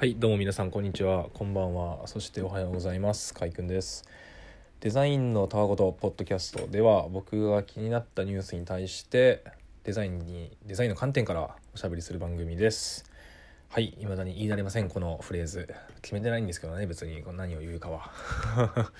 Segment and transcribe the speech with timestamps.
[0.00, 1.26] はい、どうも皆さん、こんにちは。
[1.34, 2.06] こんばんは。
[2.06, 3.34] そしておはようございます。
[3.34, 4.08] かいくんです。
[4.80, 9.44] デザインのたわごとポッドキャストでは、僕が気になったニュースに対して、
[9.84, 13.04] デザインに、デザインの観点からおしゃべりする番組です。
[13.68, 15.68] はい、未だに言い慣れません、このフレーズ。
[16.00, 18.10] 決めてないんですけどね、別に何を言うかは。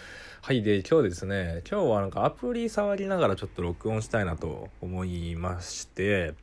[0.43, 6.35] はい、で、今日ですね、今日はなんかアプリ触りながらちょっと録音したいなと思いまして、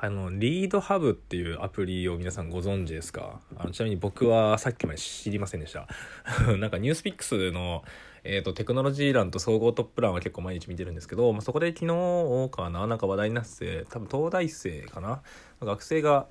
[0.00, 3.40] あの、リードハブっていうアプリを皆さんご存知ですか？
[3.56, 5.88] あのちなみに僕はさっきまで知りませんでした。
[6.56, 7.82] なんかニュースピックスの、
[8.22, 15.20] えー、とテクノロジー欄と総合トップ欄は結構毎日見てるんですけど、まあ、そこで昨日かななんか話題になってて多分東大生かな？
[15.60, 16.26] 学生が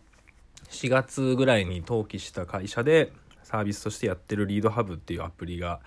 [0.70, 3.12] 4月ぐらいに登記した会社で
[3.44, 5.82] サービスとしてやってるリードハブっていうアプリが、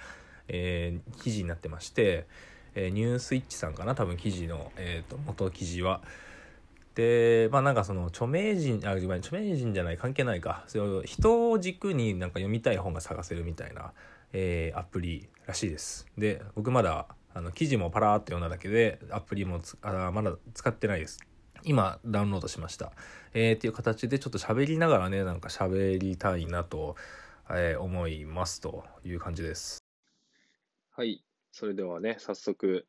[0.49, 2.27] えー記事になってまして、
[2.75, 3.95] えーニュースイッチさんかな？
[3.95, 6.03] 多分記事の、えー、と元記事は。
[7.01, 10.65] でまあなんかその著名人あごめん著名人じゃない関係ないか。
[10.67, 13.93] その人を軸になんか読みたい本が探せるみたいな、
[14.33, 16.07] えーアプリらしいです。
[16.19, 21.21] で僕まだあの記事もパラーっと読んだだけでアプリもつあまだ使ってないです。
[21.65, 22.93] 今ダウンロードしました、
[23.35, 26.97] えーっていう形でちょっと喋りながらねなんか喋りたいなと、
[27.51, 29.81] えー思いますという感じです。
[30.97, 31.25] はい。
[31.53, 32.87] それではね、早速、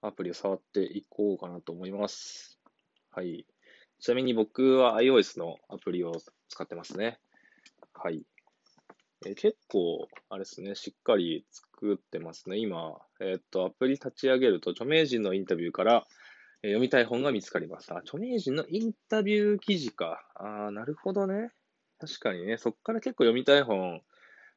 [0.00, 2.49] アプリを触っていこうかなと思います。
[3.12, 3.44] はい。
[3.98, 6.12] ちなみに僕は iOS のアプリを
[6.48, 7.18] 使ってますね。
[7.92, 8.24] はい。
[9.26, 12.56] え結構、あれですね、しっかり作ってますね。
[12.56, 16.06] 今、えーっと、アプリ立ち上げると、著名人のインタビューから、
[16.62, 17.92] えー読みたい本が見つかります。
[17.92, 20.22] あ、著名人のインタビュー記事か。
[20.34, 21.50] あーなるほどね。
[21.98, 24.02] 確かにね、そっから結構読みたい本、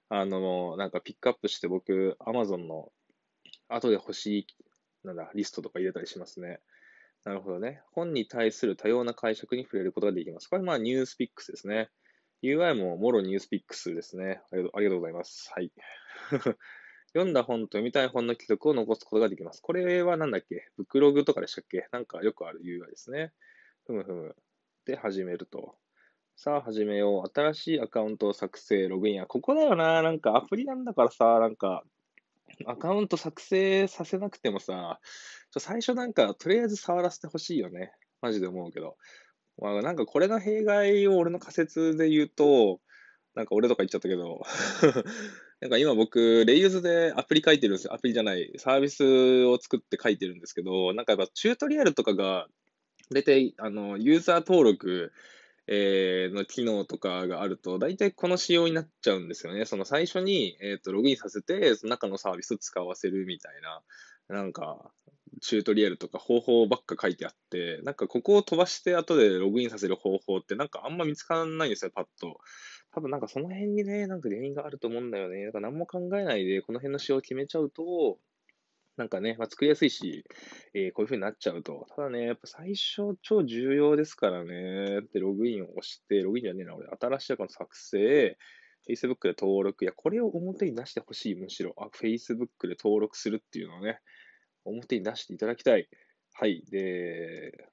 [0.09, 2.91] あの、なんかピックアップして僕、Amazon の
[3.67, 4.47] 後で欲しい、
[5.03, 6.59] なんだ、リストとか入れたりしますね。
[7.25, 7.81] なるほどね。
[7.93, 10.47] 本に対する多様な解釈に触れることができます。
[10.49, 11.89] これまあニュースピックスですね。
[12.43, 14.41] UI ももろニュースピックスですね。
[14.51, 15.49] ありがとうありがとうございます。
[15.55, 15.71] はい。
[17.13, 19.61] 読んだ本と読みたい本の記録を残すことができます。
[19.61, 20.67] これはなんだっけ？
[20.75, 21.87] ブックログとかでしたっけ？
[21.91, 23.31] なんかよくある UI ですね。
[23.85, 24.35] ふむふむ。
[24.85, 25.77] で、始めると。
[26.35, 27.31] さあ、始めよう。
[27.39, 29.21] 新しいアカウントを作成、ログイン。
[29.21, 30.01] あ、ここだよな。
[30.01, 31.85] なんかアプリなんだからさ、なんか、
[32.65, 34.99] アカウント作成させなくてもさ、
[35.57, 37.93] 最初なんか、とりあえず触らせてほしいよね。
[38.21, 38.95] マジで思うけど。
[39.57, 42.79] まあ、なんかこれの弊害を俺の仮説で言うと、
[43.35, 44.41] なんか俺とか言っちゃったけど、
[45.59, 47.93] なんか今僕、レイユーズでアプリ書いてるんですよ。
[47.93, 52.47] アプリじゃない、サービスを作って書いてるんですけど、なんかやっぱチュートリアルとかが
[53.11, 55.11] 出て、あの、ユーザー登録、
[55.67, 59.65] えーの機能とかがあると、大体この仕様になっちゃうんですよね。
[59.65, 63.81] その最初に、えーとログインさせて、その中のサービス使わせるみたいな、
[64.35, 64.91] なんか、
[65.41, 72.39] チュートリアルとか方法ばっか書いてあって、なんかここを飛ばして後でログインさせる方法ってなんかあんま見つからないんですよ、パッと。
[72.91, 75.45] 多分なんかその辺にね、なんか原因があると思うんだよね。
[75.45, 78.19] だから何も考えないでこの辺の仕様を決めちゃうと、
[78.97, 80.23] なんかね、まあ、作りやすいし、
[80.73, 81.87] えーこういう風になっちゃうと。
[81.95, 85.01] ただね、やっぱ最初超重要ですからね。
[85.13, 88.37] で、ログインを押して、ログインじゃねえな、俺、新しいアカウント作成、
[88.87, 91.73] Facebook で登録、いや、これを表に出してほしい、むしろ。
[91.77, 93.99] あ、Facebook で登録するっていうのをね、
[94.65, 95.89] 表に出していただきたい。
[96.33, 96.63] はい。
[96.69, 97.69] で、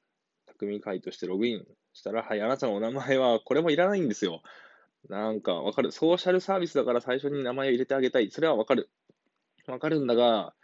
[0.47, 4.43] 匠会としてログインしたら、はい、あなたのお名前は、これもいらないんですよ。
[5.09, 5.93] なんか、わかる。
[5.93, 8.31] ソーシャルサービスだから最初に名前を入れてあげたい。
[8.31, 8.91] それはわかる。
[9.67, 10.55] わかるんだが、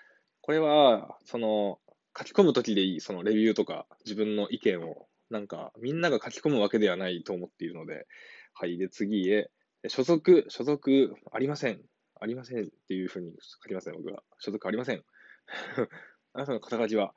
[0.47, 1.81] これは、その、
[2.17, 8.07] 書き込むときでいい、そのレビューとか、自分の意見を、なんか、みんなが書き込むわけではないと思っているので、
[8.55, 8.79] はい。
[8.79, 9.51] で、次へ、
[9.89, 11.81] 所属、所属、ありません。
[12.21, 14.23] ありませんっていうふうに書きますね、僕は。
[14.39, 15.03] 所属ありません。
[16.33, 17.13] あなたの肩書きは、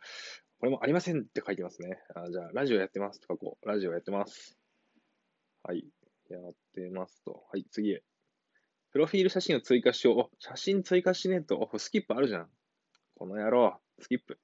[0.58, 2.02] これもありませんって書いてますね。
[2.16, 4.58] あじゃあ、ラジオやってますとか、こう、ラジオやってます。
[5.62, 5.86] はい。
[6.30, 7.46] やってますと。
[7.52, 8.02] はい、次へ。
[8.92, 10.18] プロフィール写真を追加しよう。
[10.18, 11.70] お、写真追加しねえと。
[11.72, 12.50] おスキップあるじゃん。
[13.20, 13.78] この野郎。
[14.00, 14.40] スキップ。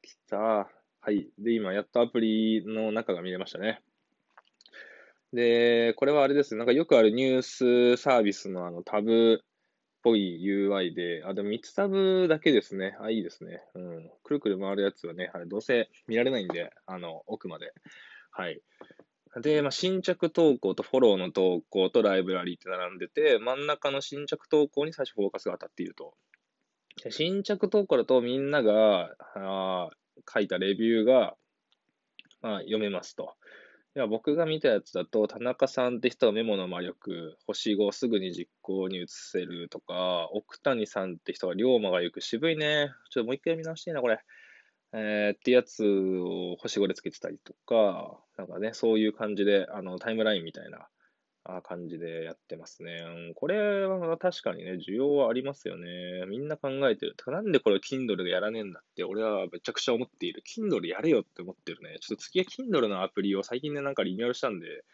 [0.00, 0.68] きたは
[1.10, 1.26] い。
[1.36, 3.82] で、今、やっとアプリの中が見れましたね。
[5.32, 6.58] で、これはあれですね。
[6.58, 9.44] なんかよくあるニュースサービスのあのタブっ
[10.04, 12.96] ぽい UI で、あ、でも3つタブだけですね。
[13.00, 13.64] あ、いいですね。
[13.74, 14.10] うん。
[14.22, 17.72] くるくる回るやつはね、あれどうせ見られないんで、あの、奥まで。
[18.30, 18.62] はい。
[19.40, 26.14] で、まあ、新着投稿とフォローの投稿とライブラリーって並んでて、真ん中の新着投稿に最初フォーカスが当たっていると。
[27.10, 29.90] 新着投稿だとみんながあ
[30.32, 31.34] 書いたレビューが、
[32.40, 33.34] まあ、読めますと。
[33.94, 42.90] では僕が見たやつだと、田中さんって人はメモの魔力、星5すぐに実行に移せるとか、奥谷さんって人は龍馬がよく渋いね。
[43.10, 44.18] ちょっともう一回見直していいな、これ。
[44.94, 50.88] えーってやつを星5でつけてたりとか、なんかね、そういう感じで、あの、タイムラインみたいな、
[51.62, 53.04] 感じでやってますね。
[53.04, 56.24] うん、これは確かにね、需要はありますよね。
[56.26, 57.14] みんな考えてる。
[57.16, 60.42] かなんでこれ Kindle でやらねえんだって、俺はめちゃくちゃ思っている。
[60.56, 61.98] Kindle やれよって思ってるね。
[62.00, 64.84] ちょっと次は Kindle のアプリを最近ね、なんかリニューアルしたんで、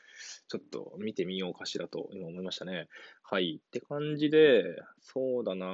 [0.48, 2.88] ちょっと見てみようかしらと今思いましたね。
[3.22, 3.60] はい。
[3.64, 4.64] って感じで、
[5.00, 5.66] そうだな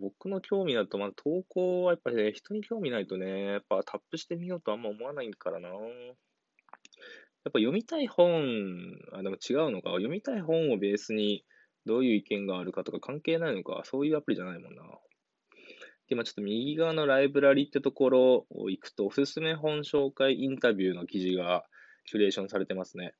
[0.00, 5.70] 僕の興味だと、まあ投稿はやっぱりね、人に興味ないとね、やっぱタップしてみようとあんま思わないからな
[7.44, 9.90] やっぱ読みたい本、あ、でも違うのか。
[9.90, 11.44] 読みたい本をベースに
[11.86, 13.82] どういう意見があるかとか関係ないのか。
[13.84, 14.82] そういうアプリじゃないもんな。
[16.08, 21.64] で、まあちょっと右側のライブラリってところを行くと、おすすめ本紹介インタビューの記事が
[22.04, 23.14] キュレーションされてますね。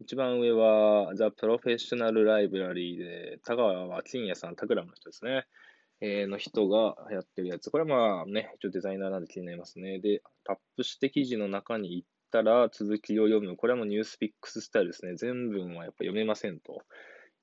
[0.00, 5.46] 一番上は、The Professional Library で、田川金也さん、タクラムの人ですね。
[6.00, 7.70] えー、の人がやってるやつ。
[7.70, 9.98] これはまあね、一応デザイナーなんで気になりますね。
[9.98, 13.56] で、タップして記事の中に行ったら続きを読む。
[13.56, 15.16] これはもうニュースピックススタイルですね。
[15.16, 16.82] 全文はやっぱ読めませんと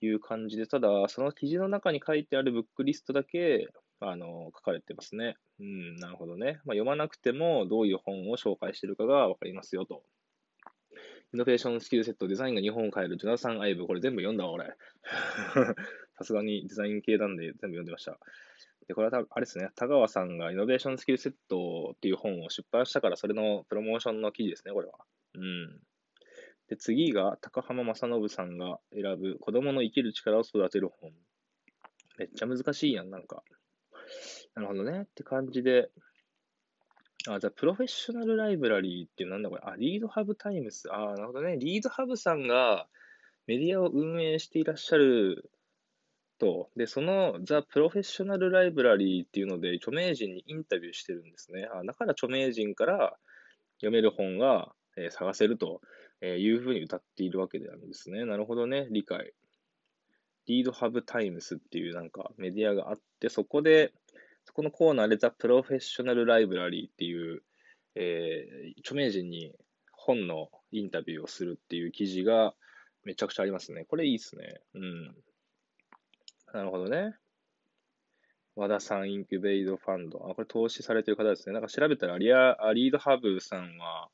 [0.01, 3.67] いう感じで、ただ、その記事の中に書いてあるブックリストだけ、
[3.99, 5.37] あの、書かれてますね。
[5.59, 6.59] うん、なるほどね。
[6.65, 10.03] まあ、読まなくてもどういう本を紹介しているかがわかりますよと。
[11.33, 13.87] イノベーションスキルセット、デザインが日本を変える、ジョナサン・アイブ。
[13.87, 14.75] これ全部読んだわ、俺。
[16.17, 18.17] さすがにデザイン系なんで全部読んでました。
[18.87, 24.93] で、これはあれですね、田川さんがイノベーションスキルセットっていう本を出版したから、それのプロモーションの記事ですね、これは。
[25.35, 25.79] うん。
[26.69, 31.11] で、次が高浜正信さんが選ぶ子供の生きる力を育てる本。
[32.17, 33.43] めっちゃ難しいやん、なんか。
[34.55, 35.01] なるほどね。
[35.03, 35.89] って感じで。
[37.27, 39.61] あ、じゃあ、プロフェッショナルライブラリーってなんだこれ。
[39.65, 40.93] あ、リードハブタイムス。
[40.93, 41.57] あ、なるほどね。
[41.57, 42.87] リードハブさんが
[43.47, 45.49] メディアを運営していらっしゃる
[46.39, 51.67] と、で、そのザ・プロフェッショナル・ライブラリーっていうので、著名人にインタビューしてるんですね。
[51.71, 53.17] あだから著名人から
[53.77, 55.81] 読める本が、えー、探せると
[56.21, 58.25] いうふうに歌っているわけなんですね。
[58.25, 59.33] なるほどね、理解。
[60.47, 63.93] リードハブタイムスっていうなんかメディアがあって、そこで、
[64.45, 67.41] そこのコーナーでザ・プロフェッショナル・ライブラリーっていう、
[67.95, 69.53] えー、著名人に
[69.91, 72.53] 本のインタビューをするっていう記事が
[73.03, 73.85] めちゃくちゃありますね。
[73.85, 74.61] これいいっすね。
[74.75, 75.15] うん。
[76.55, 77.13] なるほどね。
[78.55, 80.25] 和田さんインキュベイドファンド。
[80.31, 81.53] あ、これ投資されてる方ですね。
[81.53, 84.07] なんか調べたらリア、リードハブさんは、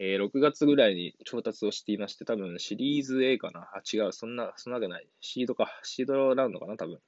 [0.00, 3.70] えー、6月ぐらいに調達をしていまして、多分シリーズ A かな。
[3.72, 4.12] あ、違う。
[4.12, 5.06] そんな、そんなわけない。
[5.20, 5.70] シードか。
[5.84, 6.98] シードラウンドかな、多分。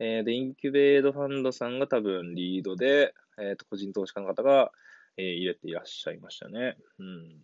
[0.00, 4.70] えー、で、インキュベイドファンドさんが多分リードで、えっ、ー、と、個人投資家の方が、
[5.16, 6.76] えー、入れていらっしゃいましたね。
[6.98, 7.40] うん。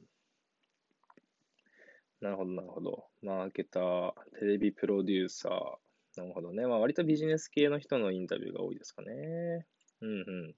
[2.21, 3.07] なるほど、なるほど。
[3.23, 5.86] マーケター、テレビプロデューサー、
[6.17, 6.67] なるほどね。
[6.67, 9.67] まあ、割とビジネス系の人のインタビューが多いですかね。
[10.01, 10.23] うんうん。
[10.23, 10.53] ってい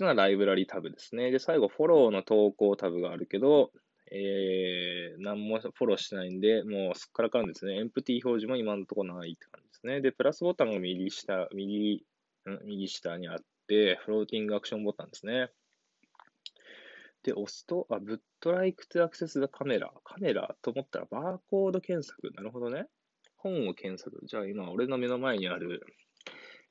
[0.00, 1.30] うのはライブラリタブですね。
[1.30, 3.70] で、最後、フォローの投稿タブがあるけど、
[4.10, 7.78] えー、何もフォローしてないんで、もうすっからかんですね。
[7.78, 10.00] エンプティ表示も今のところないって感じですね。
[10.00, 12.04] で、プラスボタンが右下、右、
[12.46, 12.58] ん？
[12.64, 15.50] 右下にあって、フローティングアクションボタンですね。
[17.22, 19.90] で、押すと、あ、ブッドライクトアクセスザカメラ。
[20.04, 22.30] カメラと思ったらバーコード検索。
[22.34, 22.86] なるほどね。
[23.44, 24.26] 本を検索。
[24.26, 25.86] じゃあ今、俺の目の前にある、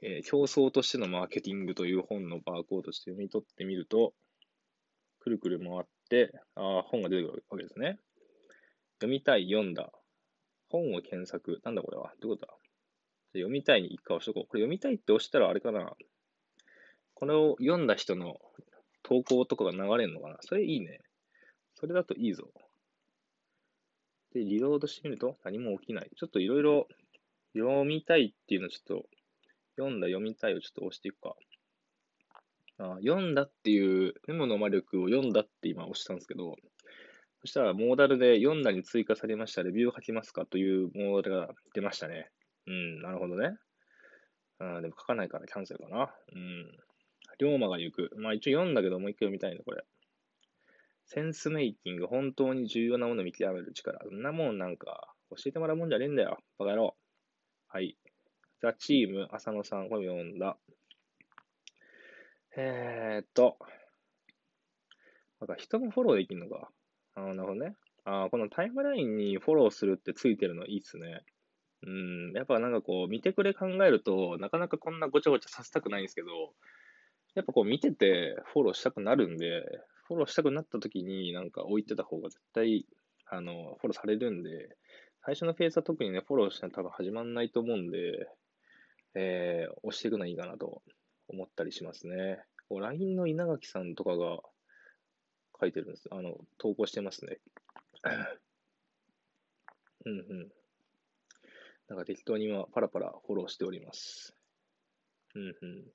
[0.01, 4.13] えー、競争としてのマーケティングという本のバーコードとして読み取ってみると、
[5.19, 7.99] くるくる回って、あ本が出てくるわけですね。
[8.99, 9.91] 読みたい、読んだ。
[10.69, 11.61] 本を検索。
[11.63, 12.11] なんだこれは？
[12.19, 12.53] どういうことだ？
[13.33, 14.47] 読みたいに一回押しとこう。
[14.47, 15.93] これ読みたいって押したらあれかな？
[17.13, 18.37] これを読んだ人の
[19.03, 20.37] 投稿とかが流れるのかな？
[20.41, 20.99] それいいね。
[21.75, 22.49] それだといいぞ。
[24.33, 26.09] で、リロードしてみると何も起きない。
[26.15, 26.87] ちょっといろいろ
[27.55, 29.05] 読みたいっていうのをちょっと、
[29.77, 31.35] 読んだ読みたいをちょっと押していくか。
[32.79, 36.55] あ読んだっていうメモの魔力を読んだって今押したんですけど、
[37.41, 42.29] そしたらモーダルで読んだに追加されましたレビューを書きますかというモーダルが出ましたね。
[42.67, 43.57] うん、なるほどね。
[44.59, 46.13] あでも書かないからキャンセルかな。
[46.33, 46.71] うん。
[47.39, 48.11] 龍馬が行く。
[48.17, 49.83] まあ一応読んだけどもう一回読みたいね、これ。
[51.05, 53.99] センスメイキング、本当に重要なものを見極める力。
[54.03, 56.37] そんなもんなんか、教えてもらうもんじゃねえんだよ。
[56.57, 56.95] バカ野郎。
[57.67, 57.97] はい。
[58.61, 60.57] ザ・チーム、浅野さん、これ読んだ。
[62.55, 63.57] えー、っと。
[65.41, 66.69] なんか人もフォローできるのか。
[67.15, 67.75] あなるほどね。
[68.05, 71.23] あこのタイムラインにフォローするってついてるのいいっすね。
[71.85, 76.27] うん、やっぱなんかこう、見てくれ考えると、なかなかこんなごちゃごちゃさせたくないんですけど、
[77.35, 79.63] やっぱこう見ててフォローしたくなるんで、
[80.03, 82.85] フォローしたくなった時になんか置いてた方が絶対、
[83.25, 84.75] あの、フォローされるんで、
[85.25, 88.27] 最初のフェーズは特にね、フォローしたら多分始まんないと思うんで、
[89.15, 90.81] えー、押していくのはいいかなと
[91.29, 92.43] 思ったりしますね。
[92.69, 94.39] LINE の稲垣さんとかが
[95.59, 96.09] 書いてるんです。
[96.11, 97.39] あの、投稿してますね。
[100.05, 100.51] うんうん。
[101.87, 104.35] なんか適当に今パラパラフォローしております。
[105.35, 105.91] うんうん。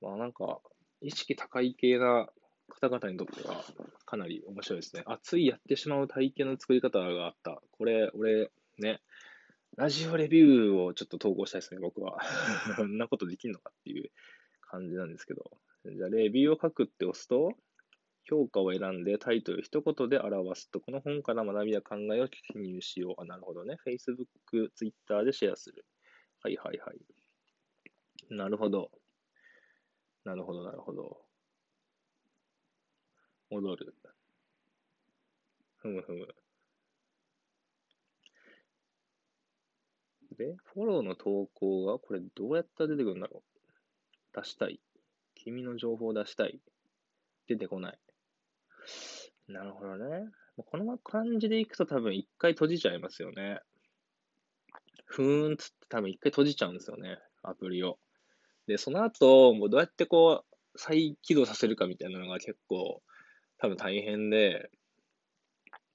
[0.00, 0.60] まあなんか、
[1.00, 2.30] 意識高い系な
[2.68, 3.64] 方々にとっては
[4.06, 5.02] かなり面白いですね。
[5.06, 7.62] あ、ついやってしまう体験の作り方があった。
[7.72, 9.00] これ、俺、ね、
[9.76, 12.18] ラジオレビューをちょっと投稿したいですね、僕は。
[12.76, 14.10] こんなことできんのかっていう
[14.60, 15.50] 感じなんですけど。
[15.84, 17.52] じゃあ、レビューを書くって押すと、
[18.26, 23.20] 評価を選んでタイトル一言で表すと、この本から学びや考えを記入しよう。
[23.20, 23.76] あ、なるほどね。
[23.86, 25.84] Facebook、Twitter でシェアする。
[26.40, 27.00] はいはいはい。
[28.30, 28.90] なるほど。
[30.24, 31.20] なるほど、なるほど。
[33.60, 33.94] 戻る。
[35.78, 36.34] ふむふむ。
[40.36, 43.42] で、フォローの投稿が、これどうやったら出てくるんだろ
[44.34, 44.80] う出したい。
[45.34, 46.60] 君の情報を出したい。
[47.46, 47.98] 出てこない。
[49.48, 50.28] なるほどね。
[50.56, 53.60] この感じでいくと多分一回閉じちゃいますよね。
[55.04, 57.18] ふーんつって多分一回閉じちゃうんですよね。
[57.42, 57.98] アプリを。
[58.66, 63.02] で、その後、もうどうやってこう、再起動させるかみたいなのが結構
[63.58, 64.70] 多分大変で、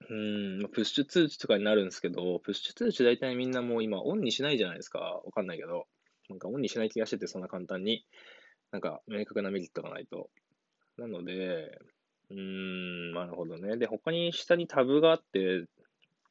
[0.09, 4.99] うん、プッシュ通知とかになるんですけど、プッシュ通知大体みんなもう今オンにしないじゃないですか。
[4.99, 5.85] わかんないけど。
[6.29, 8.05] なんかオンにしない気がしてて、そんな簡単に。
[8.71, 10.29] なんか明確なメリットがないと。
[10.97, 11.79] なので、
[12.29, 13.77] うーん、なるほどね。
[13.77, 15.65] で、他に下にタブがあって、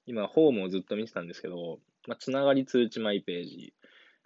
[0.06, 3.74] 今、ホームをずっと見てたんですけど、まあ、つながり通知マイページ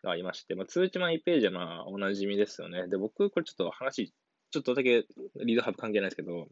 [0.03, 2.87] がありまして、まあ、通知マイページはまあ、おなじみですよね。
[2.89, 4.13] で、僕、これちょっと話、
[4.51, 5.07] ちょっとだけ
[5.37, 6.47] リードハブ関係ないですけど、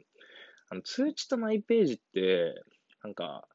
[0.70, 2.54] あの、通知とマイページって、
[3.02, 3.48] なんか、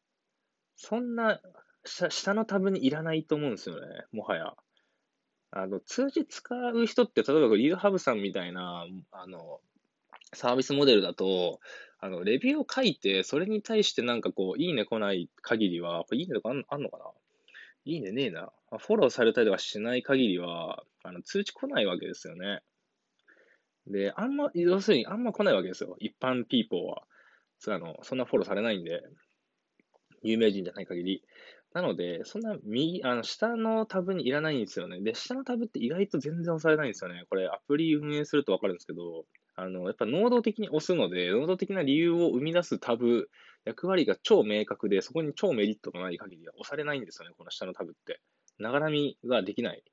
[0.78, 1.42] そんな、
[1.86, 4.54] 下下のタブにいらないと思うんですよね、もはや。
[5.52, 9.62] あの、通知使う人って、例えばこれリードハブさんみたいな、あの、
[10.34, 11.62] サービスモデルだと、
[12.00, 17.06] あの、レビューを書いて、それに対してなんかこう、いいね来ない限りは、これいいねとかあんあんのかな？
[17.86, 18.52] いいねねえな。
[18.80, 22.62] フォローされたりとかしない限りは、あの、通知来ないわけですよね。
[23.88, 25.96] で、あんま、要するにあんま来ないわけですよ。
[26.00, 27.04] 一般ピーポーは。
[27.60, 29.02] そあの、そんなフォローされないんで、
[30.24, 31.24] 有名人じゃない限り。
[31.74, 35.02] なので、そんな右、あの、下のタブにいらないんですよね。
[35.02, 37.26] で、下のタブって意外と全然押されないんですよね。
[37.30, 39.26] これ、アプリ運営するとわかるんですけど、
[39.56, 43.30] あの、やっぱ能動的に押すので、能動的な理由を生み出すタブ、
[43.66, 48.22] 役割が超明確で、そこに超メリットがない限りは押されないんですよね、この下のタブって。
[48.58, 49.84] ながらみができない。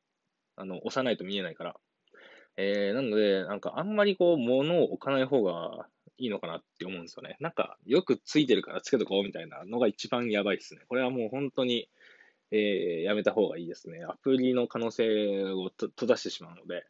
[0.54, 1.76] あの、押さないと見えないから。
[2.56, 5.86] えー、なので、なんかあんまりこう、物を置かない方が
[6.18, 7.36] いいのかなって思うんですよね。
[7.40, 10.82] なんか、よくついてるからつけとこうみたいなのが一番やばいですね。
[10.88, 11.88] これはもう本当に、
[12.50, 14.04] えー、やめた方がいいですね。
[14.04, 16.84] アプリの可能性を閉ざしてしまうので。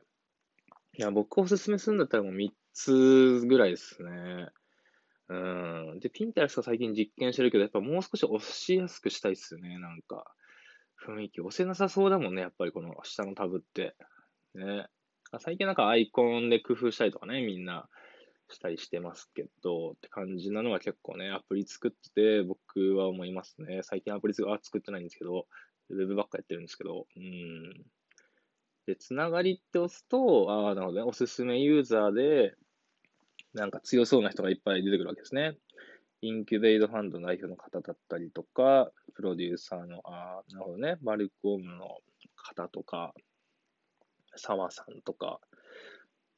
[0.99, 4.49] いや、僕おすすめするんだったらもう3つぐらいですね。
[5.29, 5.35] う
[5.95, 6.01] ん。
[6.01, 10.35] で、ピンタレスト最近実験してるけど、やっぱもう少し押しやすくしたいっすね、なんか。
[11.07, 13.95] 雰囲気押せなさそうだもんね、やっぱりこの下のタブって。
[14.55, 14.89] ね。
[15.41, 17.89] 最近なんかアイコンで工夫したりとかね、みんな
[18.51, 23.81] したりしてますけど、って感じなのが結構ね、アプリ作ってて、僕は思いますね。
[23.83, 25.47] 最近アプリは作ってないんですけど、
[25.91, 27.73] ウェブばっかやってるんですけど、うん。
[28.87, 32.55] で、つながりって押すと、ああ、なるほどね、おすすめユーザーで、
[33.55, 35.57] なんか強そうな人がいっぱい出てくるわけですね。
[36.21, 41.99] インキュベイドファンド代表の方だったりとか、プロデューサーの、ああ、なるほどね、バルコムの
[42.37, 43.15] 方とか、
[44.37, 45.41] 澤さんとか、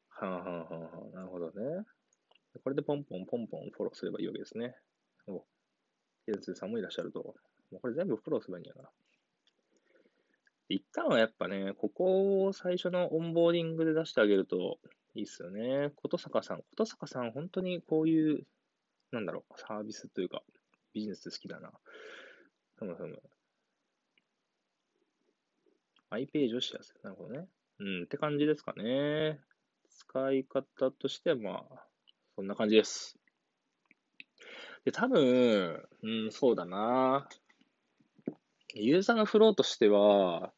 [0.08, 1.84] はんはんはんはん、なるほどね。
[2.62, 4.76] これでポンポンポンポンフォローすればいいわけですね。
[5.26, 5.44] お、
[6.26, 7.20] ケンツさんもいらっしゃると。
[7.70, 8.88] もうこれ全部フォローすればいいんやな。
[10.68, 14.78] 一旦はやっぱね、ここを最初のオンボーディングで出してあげると
[15.14, 15.92] いいっすよね。
[15.96, 16.58] ことさかさん。
[16.58, 18.46] ことさかさん、本当にこういう、
[19.12, 20.42] なんだろう、サービスというか、
[20.92, 21.70] ビジネス好きだな。
[22.76, 23.22] ふむふむ。
[26.10, 27.00] マイページをシェアする。
[27.02, 27.46] なるほどね。
[27.81, 29.40] うん、って感じですかね。
[29.88, 31.87] 使い方としては、まあ、
[32.37, 33.19] そんな感じです。
[34.85, 37.28] で、多分、うん、そうだな。
[38.75, 40.52] ユーザーのフローとしては、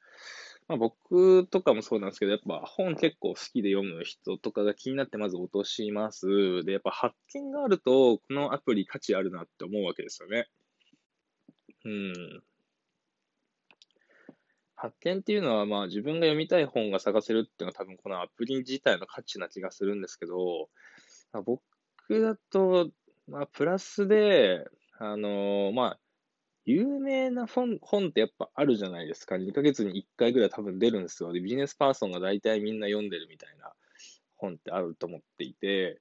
[0.69, 6.65] まあ、僕とかもそうなんですけど、やっぱ本結構好きで読む人とかが気になってまず落とします。
[6.65, 10.49] で、やっぱ発見があると、このアプリ価値あるなって思うわけですよね。
[11.85, 12.43] うん。
[14.77, 20.69] 発見っていうのは、まあ自分が読みたい本が探せるっていうのは多分このアプリ自体の価値な気がするんですけど、
[21.33, 21.61] まあ、僕
[22.09, 22.91] だと、
[23.29, 24.67] まあプラスで、
[24.99, 25.99] あのまあ
[26.67, 29.37] 有名な本本ってやっぱあるじゃないですか。
[29.37, 31.33] 2ヶ月に1回ぐらい多分出るんですよ。
[31.33, 33.73] で、ビジネスパーソンが大体みんな読んでるみたいな
[34.37, 36.01] 本ってあると思っていて、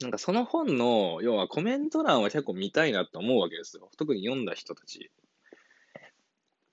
[0.00, 3.90] なんかその本の、要はコメント欄は結構見たいなと思うわけですよ。
[3.98, 5.10] 特に読んだ人たち。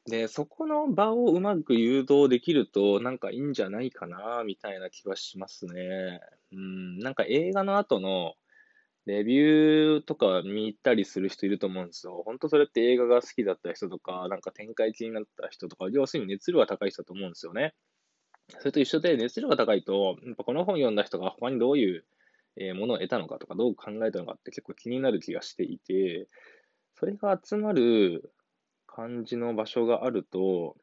[0.05, 6.19] で、そこの場をうまく誘導できると、なんかいいんじゃないかな、みたいな気はしますね。
[6.51, 8.33] うん、なんか映画の後の
[9.05, 12.21] レビューとか見たりする人いると思うんですよ。
[12.25, 17.73] 本当それって映画が好きだった人とか、なんか展開気になった人とか、要するに熱量が高い人だと思うんですよね。
[18.59, 22.05] それと一緒で熱量が高いと、やっぱこの本読んだ人が他にどういう
[22.75, 26.27] ものを得たのかとか、どう考えたのかって結構気になる気がしていて、
[26.95, 28.33] それが集まる
[28.95, 30.75] 感じの場所があると、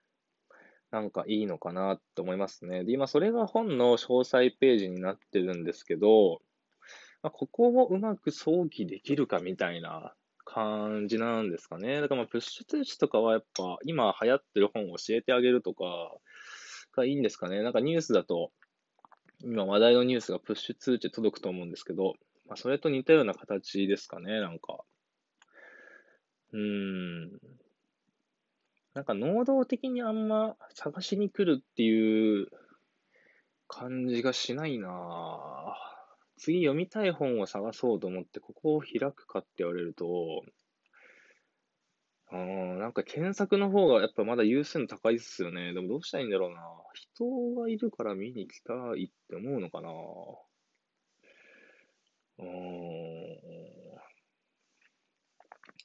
[0.90, 2.85] なんかいいのかなと思いますね。
[2.85, 6.40] で、今それが本の詳細ページになってるんですけど、
[7.23, 10.14] まあ、ここをうまく想起できるかみたいな
[10.45, 12.00] 感じなんですかね。
[12.00, 15.85] だからまあプッシュ通知とかはやっぱ今流行ってる本を教えてあげるとか
[16.97, 17.62] がいいんですかね。
[17.62, 18.50] なんかニュースだと
[19.45, 22.14] 今話題のニュースがプッシュ通知届くと思うんですけど、
[22.49, 24.81] まあ、それと似たような形ですかね、なんか。
[26.52, 27.40] うーん。
[29.00, 32.49] なんか能動的にあんま探しに来るっていう
[33.66, 35.75] 感じがしないな
[36.37, 40.42] 次読みたい本を探そうと思ってここを開くかって言われると、
[42.30, 45.73] あなんか検索の方がやっぱまだ優先高いっすよね。
[45.73, 46.61] でもどうしたらいいんだろうな。
[46.92, 47.25] 人
[47.59, 49.88] がいるから見に来たいって思うのかな。
[52.38, 53.20] うん。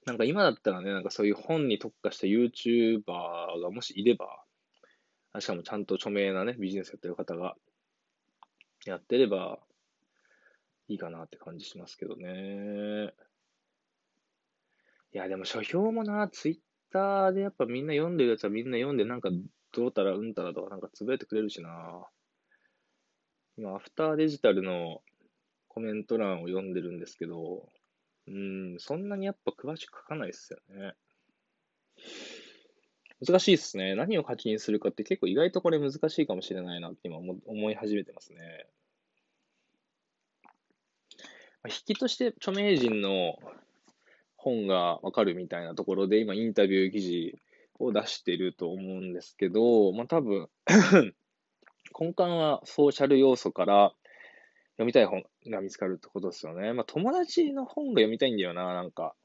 [0.06, 3.02] なんか今だったらね、なんかそういう本に特化した YouTuber
[3.62, 4.44] がもしいれば、
[5.40, 7.56] しかもちゃんと著名なね、ビジネスやってる方が
[8.86, 9.60] やってれば
[10.88, 13.14] いいかなって感じしますけどね。
[15.12, 16.56] いや、でも書評もな、ツイッ
[16.92, 19.30] ターでやっぱみんな読んでるやつはみんな読んで、なんか
[19.72, 22.06] どうたらうんたらとかなんかつぶやいてくれるしな。
[23.58, 25.02] 今、アフターデジタルの
[25.68, 27.68] コメント欄を読んでるんですけど、
[28.28, 30.94] うん、そんなにやっぱ詳しく書かないっすよね。
[33.26, 33.96] 難しいっすね。
[33.96, 38.68] 何を書きにするかって結構意外とこれ難しいかもしれないなって今思い始めてますね。
[41.68, 43.38] 引きとして著名人の
[44.38, 47.36] 本がわかるみたいなところで今インタビュー記事
[47.80, 50.48] を出していると思うんですけど、まあ多分
[52.00, 53.94] 根幹はソーシャル要素から
[54.76, 56.74] 読みたい本が見つかるってことですよね。
[56.74, 59.16] まあ、友達の本が読みたいんだよな、なんか。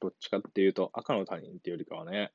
[0.00, 2.32] どっちかっていうと、赤の他人っていうよりかはね。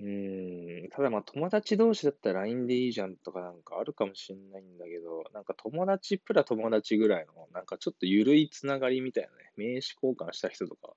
[0.00, 10.94] うん、ただまあ友達同士だったら LINE でいいじゃんとかなんかあるかもしんないんだけど、なんか友達プラ友達ぐらいの、なんかちょっと緩いつながりみたいなね、名刺交換した人とか、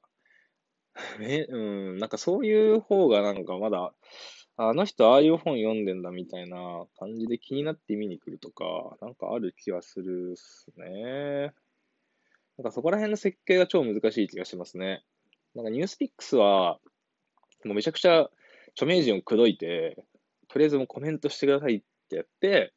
[1.20, 3.94] ね、うん、なんかそういう方がなんかまだ
[4.60, 6.58] あの人ああいう本読んでんだみたいな
[6.98, 11.54] 感じで気になって見に来るとか、なんかある気はするっすね。
[12.58, 15.04] なんかそこら辺の設計が超難しい気がしますね。
[15.54, 16.80] なんかニュースピックスは、
[17.66, 18.30] もうめちゃくちゃ
[18.72, 20.04] 著名人を口説いて、
[20.48, 22.74] とりあえずもうコメントしてくださいってやって、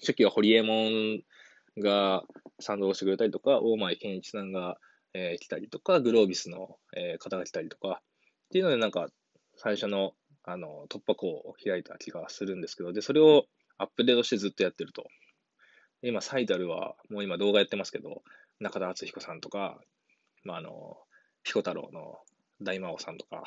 [0.00, 1.22] 初期はホリエモン
[1.82, 2.24] が
[2.60, 4.76] 賛同してくれたりとか、大前健一さんが、
[5.14, 9.08] えー、来たりとか、グロービスの、えー、方が来たりとか、っていうのでなんか
[9.56, 10.12] 最初の
[10.44, 13.46] あの、突破口を開いた気がするんですけど、で、それを
[13.78, 15.06] アップデートしてずっとやってると。
[16.02, 18.22] 今、サイダルは、もう今動画やってますけど、
[18.60, 19.80] 中田敦彦さんとか、
[20.44, 20.98] まあ、あの、
[21.42, 22.18] ピコ太郎の
[22.60, 23.42] 大魔王さんとか、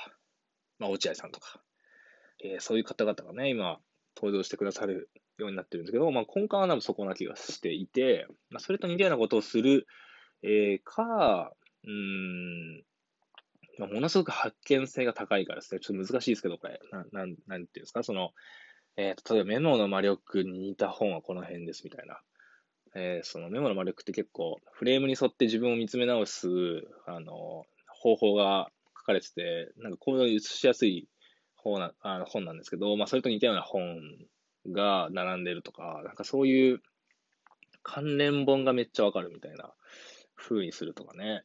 [0.80, 1.62] まあ、落合さんとか、
[2.44, 3.80] えー、そういう方々がね、今、
[4.16, 9.86] 登場してくださるようになってるんですけど、まあ、根幹は多分そこな気がしていて、まあ、それと似たようなことをする、
[10.44, 11.54] えー、か、
[11.86, 12.84] うん、
[13.78, 18.32] まあ、ものすごく発見性が高いからですね、ちょっと難しいですけど、これ、ななん、なんていうんですか、その、
[18.98, 22.20] えー、例えばメモの魔力に似た本はこの辺ですみたいな。
[22.96, 26.48] えー、そのメモの魔力って結構、フレームに沿って自分を見つめ直す、
[27.06, 31.08] あの、方法が書かれてて、なんか行動に移しやすい
[31.56, 34.02] 本なあの本なんですけど、まあ、それと似たような本
[34.72, 36.82] が並んでるとか、なんかそういう
[37.84, 39.72] 関連本がめっちゃわかるみたいな
[40.36, 41.44] 風にするとかね。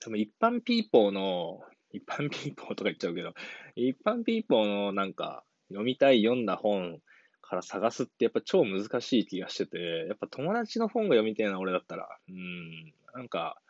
[0.00, 1.60] 多分一般ピーポーの、
[1.92, 3.34] 一般ピーポーとか言っちゃうけど、
[3.74, 7.00] 一般ピーポーのなんか読みたい読んだ本
[7.48, 13.60] から探すってやっぱ超難しい気がしてて、やっぱ友達の本が読みたいな俺だったら、うん、なんか、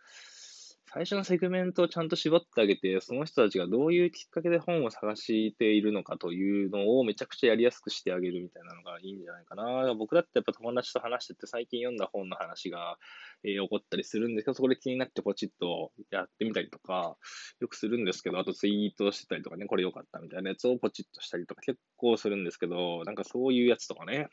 [0.90, 9.94] 最初のセグメントをちゃんと絞ってあげて、その人たちがどういうきっかけで本を探しているのかというのをめちゃくちゃやりやすくしてあげるみたいなのがいいんじゃないかな。
[9.94, 12.96] 僕だってやっぱ友達と話してて最近読んだ本の話が、
[13.44, 17.16] えー、起こったりするんですけど、そこで気になってポチッとやってみたりとか、
[17.60, 24.28] よくするんですけど、あとツイートしてたりとかね、これ良かったみたいなやつをポチッとしたりとか結構するんですけど、なんかそういうやつとかね、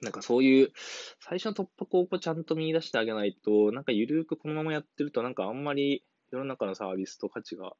[0.00, 0.72] なんかそういう、
[1.20, 7.72] 最初の突破口をちゃんと見出してあげないと、なんかゆるくこのままやってると、なんかあんまり世の中のサービスと価値が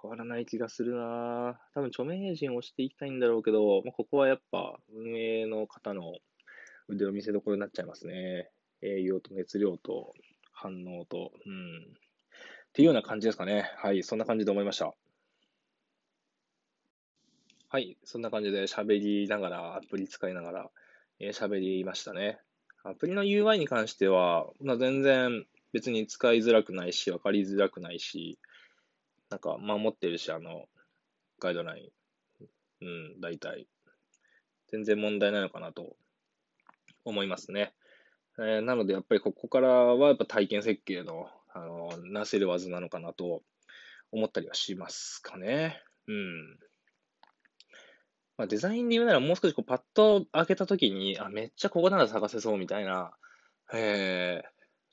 [0.00, 6.14] 変わらない気がするな多分著名人をしていきたいんだろうけど、まあ、ここはやっぱ運営の方の
[6.88, 8.50] 腕の見せ所になっちゃいますね。
[8.82, 10.12] 栄養と熱量と
[10.52, 11.78] 反応と、うん。
[11.84, 13.70] っていうような感じですかね。
[13.76, 14.92] はい、そんな感じで思いました。
[17.68, 20.70] はい、そんな感じで喋りながら、アプリ使いながら、
[21.30, 22.40] 喋りましたね。
[22.84, 28.38] アプリの UI に関しては、まあ、全然別に使いづらくないし、わかりづらくないし、
[29.30, 30.66] なんか守ってるし、あの、
[31.40, 31.92] ガイドライ
[32.40, 32.46] ン。
[32.84, 32.84] う
[33.16, 33.66] ん、大体。
[34.68, 35.96] 全然問題ないのかなと
[37.04, 37.72] 思いますね。
[38.38, 43.42] えー、なので、やっぱりここからはやっぱ体験設計の、あの、なせる技なのかなと
[44.10, 45.82] 思ったりはしますかね。
[46.08, 46.58] うん。
[48.42, 53.12] まあ、デザインで言うならもう少しこうパッと開けたときに、あ、めっちゃここなら探せそうみたいな、
[53.72, 54.42] え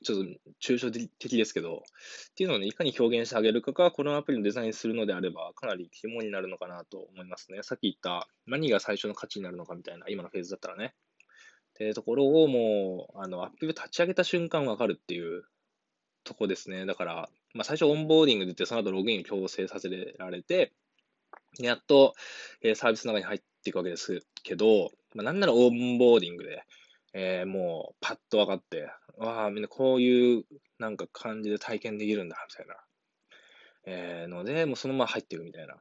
[0.02, 7.64] ー、ちょっと抽象的ですけど、っていうのをね、いかに表現してあげるかが、このアプリのデザインするのであれば、かなり肝になるのかなと思いますね。
[7.64, 10.94] さっき言った、何が最初の価値になるのかみたいな、今のフェーズだったらね。
[11.70, 15.42] っていうところをもう、あの、アップ立ち上げた瞬間わかるっていう
[16.22, 16.86] とこですね。
[16.86, 20.72] だから、まあ、最初オンボーディングで言って、その後ログインを強制させられて、
[21.58, 22.14] やっと、
[22.62, 26.64] えー、サービスの中に入っていくわけですけど、まあ、なんならオンボーディングで、
[27.12, 30.44] えー、もうパッと分かって、わあ、みんなこういう
[30.78, 32.74] なんか感じで体験できるんだ、みたいな。
[33.86, 35.76] えー、ので、もうそのまま入っていくみたいな。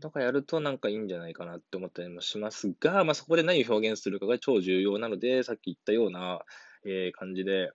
[0.00, 6.40] とかやるとなんかいいんじゃないかなって思ったりもしますが、まあ、そこで何を表現するかが超重要なので、さっき言ったような、
[6.84, 7.70] えー、感じで、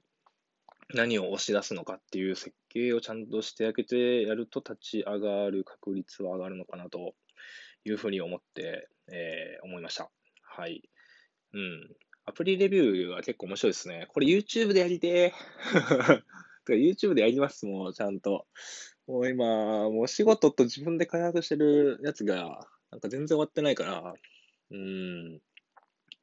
[0.94, 7.14] 何を押し出すのかっていう設計をちゃんとしてあげてやると立ち上がる確率は上がるのかなと
[7.84, 10.10] いうふうに思って、えー、思いました。
[10.44, 10.82] はい。
[11.54, 11.90] うん。
[12.26, 14.08] アプリレビューは結構面白いですね。
[14.10, 16.22] これ YouTube でやりてー。
[16.74, 18.46] YouTube でやります、もうちゃんと。
[19.08, 24.14] もう今、もう仕事と自分で開発してるやつが、なんか全然終わってないから、
[24.72, 25.34] うん。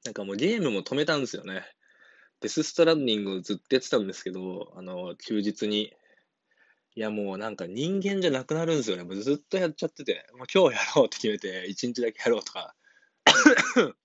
[0.04, 1.62] なんかもうゲームも止めたんですよね。
[2.40, 5.92] デスストランディングをずっとやってたんですけど、あの、休日に。
[6.96, 9.04] いや、もうなんか人間じゃなくなるんですよね。
[9.04, 12.74] もうずっとやっちゃってて、もう今日やろうって決めて、一日だけやろうとか。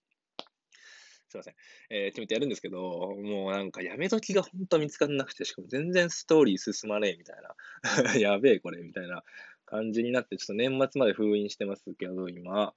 [1.30, 1.54] すいません。
[1.92, 7.54] えー、決めてやるんですけど、もうなんかやめ時が本当見つからなくて、しかも全然ストーリー進まねえみたいな。
[8.20, 9.24] やべえこれみたいな
[9.66, 12.74] 感じになって、ちょっと年末まで封印してますけど、今。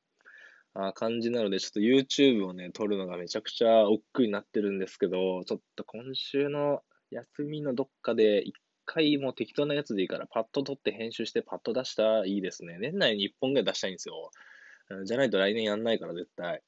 [0.74, 8.54] あ感じなので、ちょっと YouTube をね、撮るのがめちゃくちゃ億劫になってるんですけど、ちょっと今週の休みのどっかで一
[8.86, 12.78] 回もう適当なやつでいいからパッと撮って編集してパッと出したらいいですね。
[12.80, 14.30] 年内に1本ぐらい出したいんですよ。
[15.04, 16.62] じゃないと来年やんないから絶対。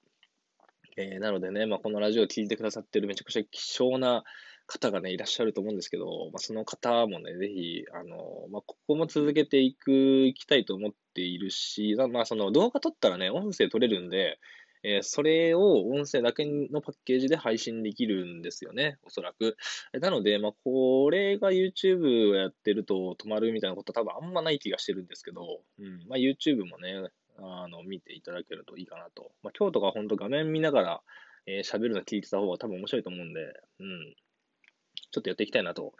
[0.96, 4.22] えー、なのでね、まあ、このラジオを聴いてくださってるめちゃくちゃ希少な
[4.66, 9.92] 方がね、いらっしゃると思うんですけど、まあ、その方もね、ぜひ、あの、まあ、ここも続けていく、
[10.26, 14.38] いきたいと思っているし、まあ、その動画撮ったらね、音声撮れるんで、
[14.84, 19.56] えー、それを音声だけのパッケージで配信できるんですよね、おそらく。
[19.98, 29.32] なので、まあ、これが YouTube をやってると止まるみたいなことは多分あんまない気がしてるんですけど、うん、まあ、YouTube もね、あの、見ていただけるといいかなと。
[29.42, 31.00] まあ、今日とか本当画面見ながら、
[31.46, 33.40] えー、喋るの聞いてた方が多分面白いと思うんで、
[33.80, 34.14] うん。
[35.14, 35.92] ちょっとやっていきたいなと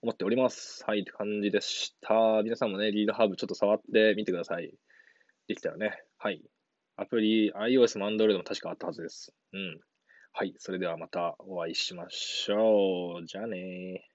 [0.00, 0.84] 思っております。
[0.86, 2.40] はい、って感じでした。
[2.44, 4.72] 皆さんもね、リードハーブちょっと触ってみてください。
[5.48, 6.04] できたらね。
[6.18, 6.40] はい。
[6.96, 9.34] アプリ、iOS も Android も確かあったはずです。
[9.52, 9.80] うん。
[10.32, 10.54] はい。
[10.58, 13.26] それではまたお会いしましょう。
[13.26, 14.09] じゃあね